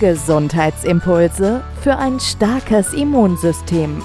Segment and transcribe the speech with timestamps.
[0.00, 4.02] Gesundheitsimpulse für ein starkes Immunsystem.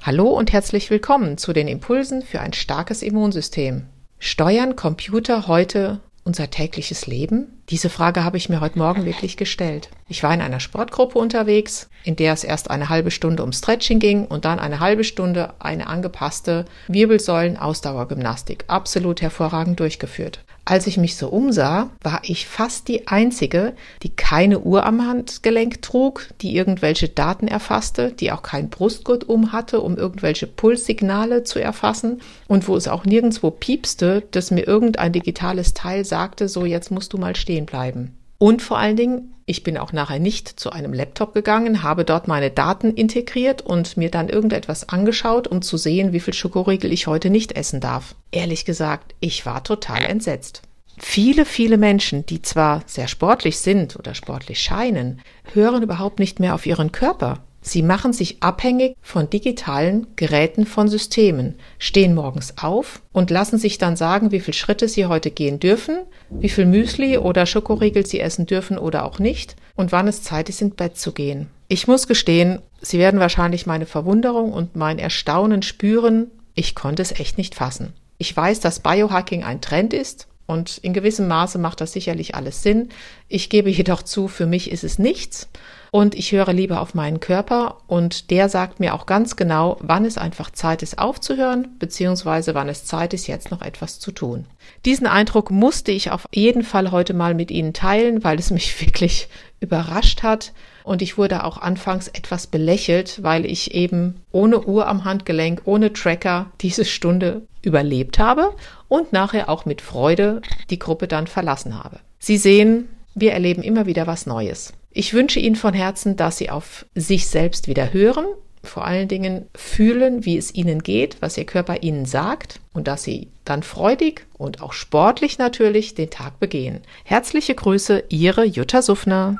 [0.00, 3.84] Hallo und herzlich willkommen zu den Impulsen für ein starkes Immunsystem.
[4.18, 7.62] Steuern Computer heute unser tägliches Leben?
[7.70, 9.88] Diese Frage habe ich mir heute Morgen wirklich gestellt.
[10.06, 14.00] Ich war in einer Sportgruppe unterwegs, in der es erst eine halbe Stunde um Stretching
[14.00, 18.64] ging und dann eine halbe Stunde eine angepasste Wirbelsäulen-Ausdauergymnastik.
[18.66, 20.44] Absolut hervorragend durchgeführt.
[20.66, 25.82] Als ich mich so umsah, war ich fast die Einzige, die keine Uhr am Handgelenk
[25.82, 31.58] trug, die irgendwelche Daten erfasste, die auch kein Brustgurt um hatte, um irgendwelche Pulssignale zu
[31.58, 36.90] erfassen und wo es auch nirgendwo piepste, dass mir irgendein digitales Teil sagte, so jetzt
[36.90, 38.16] musst du mal stehen bleiben.
[38.38, 42.26] Und vor allen Dingen, ich bin auch nachher nicht zu einem Laptop gegangen, habe dort
[42.26, 47.06] meine Daten integriert und mir dann irgendetwas angeschaut, um zu sehen, wie viel Schokoriegel ich
[47.06, 48.16] heute nicht essen darf.
[48.32, 50.62] Ehrlich gesagt, ich war total entsetzt.
[50.98, 55.20] Viele, viele Menschen, die zwar sehr sportlich sind oder sportlich scheinen,
[55.52, 57.40] hören überhaupt nicht mehr auf ihren Körper.
[57.66, 63.78] Sie machen sich abhängig von digitalen Geräten von Systemen, stehen morgens auf und lassen sich
[63.78, 68.20] dann sagen, wie viele Schritte sie heute gehen dürfen, wie viel Müsli oder Schokoriegel sie
[68.20, 71.48] essen dürfen oder auch nicht und wann es Zeit ist, ins Bett zu gehen.
[71.68, 76.30] Ich muss gestehen, Sie werden wahrscheinlich meine Verwunderung und mein Erstaunen spüren.
[76.54, 77.94] Ich konnte es echt nicht fassen.
[78.18, 82.62] Ich weiß, dass Biohacking ein Trend ist und in gewissem Maße macht das sicherlich alles
[82.62, 82.90] Sinn.
[83.28, 85.48] Ich gebe jedoch zu, für mich ist es nichts
[85.90, 90.04] und ich höre lieber auf meinen Körper und der sagt mir auch ganz genau, wann
[90.04, 94.44] es einfach Zeit ist aufzuhören, beziehungsweise wann es Zeit ist, jetzt noch etwas zu tun.
[94.84, 98.80] Diesen Eindruck musste ich auf jeden Fall heute mal mit Ihnen teilen, weil es mich
[98.84, 99.28] wirklich
[99.60, 105.04] überrascht hat und ich wurde auch anfangs etwas belächelt, weil ich eben ohne Uhr am
[105.04, 108.54] Handgelenk, ohne Tracker diese Stunde überlebt habe
[108.88, 112.00] und nachher auch mit Freude die Gruppe dann verlassen habe.
[112.18, 114.72] Sie sehen, wir erleben immer wieder was Neues.
[114.90, 118.26] Ich wünsche Ihnen von Herzen, dass Sie auf sich selbst wieder hören,
[118.62, 123.02] vor allen Dingen fühlen, wie es Ihnen geht, was Ihr Körper Ihnen sagt und dass
[123.02, 126.80] Sie dann freudig und auch sportlich natürlich den Tag begehen.
[127.04, 129.36] Herzliche Grüße, Ihre Jutta Suffner.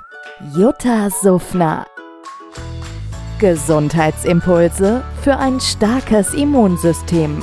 [0.56, 1.86] Jutta Suffner.
[3.38, 7.42] Gesundheitsimpulse für ein starkes Immunsystem.